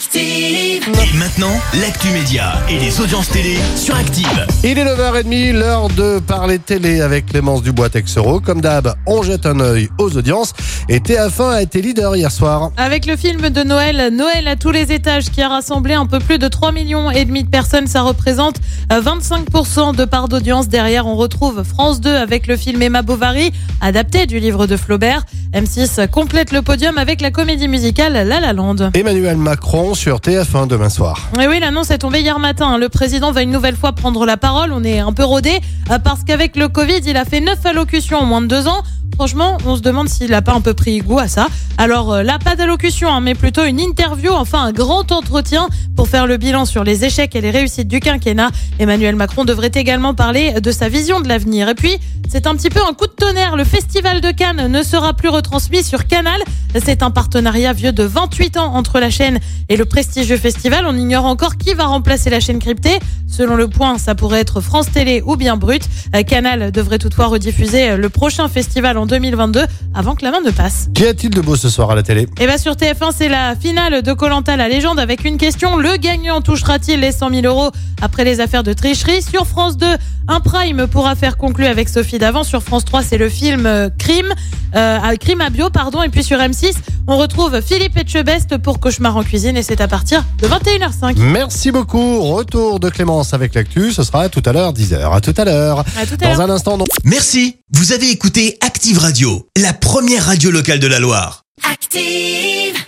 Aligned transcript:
Active. 0.00 0.88
Et 1.12 1.16
maintenant, 1.18 1.60
l'actu 1.78 2.08
média 2.08 2.54
et 2.70 2.78
les 2.78 3.02
audiences 3.02 3.28
télé 3.28 3.58
sur 3.76 3.94
Active. 3.94 4.46
Il 4.64 4.78
est 4.78 4.84
9h30, 4.86 5.52
l'heure 5.52 5.88
de 5.88 6.20
parler 6.20 6.58
télé 6.58 7.02
avec 7.02 7.26
Clémence 7.26 7.62
Dubois-Texero. 7.62 8.40
Comme 8.40 8.62
d'hab, 8.62 8.94
on 9.06 9.22
jette 9.22 9.44
un 9.44 9.60
œil 9.60 9.90
aux 9.98 10.16
audiences. 10.16 10.54
Et 10.88 11.00
TF1 11.00 11.50
a 11.50 11.60
été 11.60 11.82
leader 11.82 12.16
hier 12.16 12.32
soir. 12.32 12.70
Avec 12.78 13.04
le 13.04 13.14
film 13.14 13.50
de 13.50 13.62
Noël, 13.62 14.08
Noël 14.10 14.48
à 14.48 14.56
tous 14.56 14.70
les 14.70 14.90
étages, 14.90 15.30
qui 15.30 15.42
a 15.42 15.50
rassemblé 15.50 15.92
un 15.92 16.06
peu 16.06 16.18
plus 16.18 16.38
de 16.38 16.48
3 16.48 16.72
millions 16.72 17.10
et 17.10 17.26
demi 17.26 17.44
de 17.44 17.50
personnes, 17.50 17.86
ça 17.86 18.00
représente 18.00 18.56
euh, 18.90 19.02
25% 19.02 19.94
de 19.94 20.06
part 20.06 20.28
d'audience. 20.28 20.68
Derrière, 20.68 21.06
on 21.06 21.16
retrouve 21.16 21.62
France 21.62 22.00
2 22.00 22.08
avec 22.08 22.46
le 22.46 22.56
film 22.56 22.80
Emma 22.80 23.02
Bovary, 23.02 23.52
adapté 23.82 24.24
du 24.24 24.40
livre 24.40 24.66
de 24.66 24.78
Flaubert. 24.78 25.26
M6 25.52 26.08
complète 26.08 26.52
le 26.52 26.62
podium 26.62 26.96
avec 26.96 27.20
la 27.20 27.30
comédie 27.30 27.68
musicale 27.68 28.12
La 28.14 28.40
La 28.40 28.52
Land. 28.54 28.92
Emmanuel 28.94 29.36
Macron 29.36 29.89
sur 29.94 30.18
TF1 30.18 30.66
demain 30.68 30.88
soir. 30.88 31.28
Et 31.40 31.46
oui, 31.48 31.58
l'annonce 31.60 31.90
est 31.90 31.98
tombée 31.98 32.20
hier 32.20 32.38
matin. 32.38 32.78
Le 32.78 32.88
président 32.88 33.32
va 33.32 33.42
une 33.42 33.50
nouvelle 33.50 33.76
fois 33.76 33.92
prendre 33.92 34.24
la 34.26 34.36
parole. 34.36 34.72
On 34.72 34.84
est 34.84 34.98
un 34.98 35.12
peu 35.12 35.24
rodé 35.24 35.60
euh, 35.90 35.98
parce 35.98 36.24
qu'avec 36.24 36.56
le 36.56 36.68
Covid, 36.68 37.00
il 37.06 37.16
a 37.16 37.24
fait 37.24 37.40
9 37.40 37.64
allocutions 37.66 38.18
en 38.18 38.24
moins 38.24 38.40
de 38.40 38.46
2 38.46 38.68
ans. 38.68 38.82
Franchement, 39.20 39.58
on 39.66 39.76
se 39.76 39.82
demande 39.82 40.08
s'il 40.08 40.30
n'a 40.30 40.40
pas 40.40 40.54
un 40.54 40.62
peu 40.62 40.72
pris 40.72 41.00
goût 41.00 41.18
à 41.18 41.28
ça. 41.28 41.48
Alors 41.76 42.10
euh, 42.10 42.22
là, 42.22 42.38
pas 42.38 42.56
d'allocution, 42.56 43.10
hein, 43.10 43.20
mais 43.20 43.34
plutôt 43.34 43.66
une 43.66 43.78
interview, 43.78 44.32
enfin 44.32 44.62
un 44.62 44.72
grand 44.72 45.12
entretien 45.12 45.68
pour 45.94 46.08
faire 46.08 46.26
le 46.26 46.38
bilan 46.38 46.64
sur 46.64 46.84
les 46.84 47.04
échecs 47.04 47.36
et 47.36 47.42
les 47.42 47.50
réussites 47.50 47.86
du 47.86 48.00
quinquennat. 48.00 48.48
Emmanuel 48.78 49.16
Macron 49.16 49.44
devrait 49.44 49.72
également 49.74 50.14
parler 50.14 50.62
de 50.62 50.72
sa 50.72 50.88
vision 50.88 51.20
de 51.20 51.28
l'avenir. 51.28 51.68
Et 51.68 51.74
puis, 51.74 51.98
c'est 52.30 52.46
un 52.46 52.54
petit 52.54 52.70
peu 52.70 52.80
un 52.80 52.94
coup 52.94 53.06
de 53.06 53.12
tonnerre. 53.12 53.56
Le 53.56 53.64
Festival 53.64 54.22
de 54.22 54.30
Cannes 54.30 54.68
ne 54.68 54.82
sera 54.82 55.12
plus 55.12 55.28
retransmis 55.28 55.84
sur 55.84 56.06
Canal. 56.06 56.40
C'est 56.82 57.02
un 57.02 57.10
partenariat 57.10 57.74
vieux 57.74 57.92
de 57.92 58.04
28 58.04 58.56
ans 58.56 58.74
entre 58.74 59.00
la 59.00 59.10
chaîne 59.10 59.38
et 59.68 59.76
le 59.76 59.84
prestigieux 59.84 60.38
festival. 60.38 60.86
On 60.88 60.96
ignore 60.96 61.26
encore 61.26 61.58
qui 61.58 61.74
va 61.74 61.84
remplacer 61.84 62.30
la 62.30 62.40
chaîne 62.40 62.58
cryptée. 62.58 62.98
Selon 63.40 63.56
le 63.56 63.68
point, 63.68 63.96
ça 63.96 64.14
pourrait 64.14 64.40
être 64.40 64.60
France 64.60 64.92
Télé 64.92 65.22
ou 65.24 65.34
bien 65.34 65.56
Brut. 65.56 65.82
Euh, 66.14 66.22
Canal 66.24 66.70
devrait 66.72 66.98
toutefois 66.98 67.28
rediffuser 67.28 67.96
le 67.96 68.08
prochain 68.10 68.48
festival 68.48 68.98
en 68.98 69.06
2022 69.06 69.62
avant 69.94 70.14
que 70.14 70.22
la 70.26 70.30
main 70.30 70.42
ne 70.44 70.50
passe. 70.50 70.90
Qu'y 70.92 71.06
a-t-il 71.06 71.30
de 71.30 71.40
beau 71.40 71.56
ce 71.56 71.70
soir 71.70 71.90
à 71.90 71.94
la 71.94 72.02
télé? 72.02 72.28
Et 72.38 72.46
bien 72.46 72.58
sur 72.58 72.74
TF1, 72.74 73.12
c'est 73.16 73.30
la 73.30 73.56
finale 73.56 74.02
de 74.02 74.12
Colanta 74.12 74.58
la 74.58 74.68
légende 74.68 74.98
avec 75.00 75.24
une 75.24 75.38
question. 75.38 75.78
Le 75.78 75.96
gagnant 75.96 76.42
touchera-t-il 76.42 77.00
les 77.00 77.12
100 77.12 77.30
000 77.30 77.46
euros 77.46 77.70
après 78.02 78.24
les 78.24 78.40
affaires 78.40 78.62
de 78.62 78.74
tricherie? 78.74 79.22
Sur 79.22 79.46
France 79.46 79.78
2, 79.78 79.86
un 80.28 80.40
prime 80.40 80.86
pourra 80.86 81.14
faire 81.14 81.38
conclu 81.38 81.64
avec 81.64 81.88
Sophie 81.88 82.18
Davant. 82.18 82.44
Sur 82.44 82.62
France 82.62 82.84
3, 82.84 83.02
c'est 83.02 83.16
le 83.16 83.30
film 83.30 83.64
euh, 83.64 83.88
Crime, 83.96 84.34
euh, 84.76 84.98
à- 85.02 85.16
Crime 85.16 85.40
à 85.40 85.48
bio, 85.48 85.70
pardon. 85.70 86.02
Et 86.02 86.10
puis 86.10 86.22
sur 86.22 86.36
M6, 86.38 86.74
on 87.10 87.16
retrouve 87.16 87.60
Philippe 87.60 87.96
Etchebest 87.96 88.56
pour 88.58 88.78
Cauchemar 88.78 89.16
en 89.16 89.24
cuisine 89.24 89.56
et 89.56 89.62
c'est 89.62 89.80
à 89.80 89.88
partir 89.88 90.24
de 90.38 90.46
21h05. 90.46 91.18
Merci 91.18 91.72
beaucoup. 91.72 92.22
Retour 92.22 92.78
de 92.78 92.88
Clémence 92.88 93.34
avec 93.34 93.54
l'actu. 93.54 93.92
Ce 93.92 94.04
sera 94.04 94.28
tout 94.28 94.42
à 94.46 94.52
l'heure, 94.52 94.72
10h. 94.72 95.12
À 95.12 95.20
tout 95.20 95.34
à 95.36 95.44
l'heure. 95.44 95.80
À 95.80 96.06
tout 96.06 96.14
à 96.20 96.28
l'heure. 96.28 96.36
Dans 96.36 96.42
un 96.42 96.50
instant, 96.50 96.76
non. 96.78 96.84
Merci, 97.04 97.56
vous 97.72 97.92
avez 97.92 98.10
écouté 98.10 98.58
Active 98.60 98.98
Radio, 98.98 99.48
la 99.56 99.72
première 99.72 100.26
radio 100.26 100.50
locale 100.50 100.78
de 100.78 100.86
la 100.86 101.00
Loire. 101.00 101.42
Active. 101.70 102.79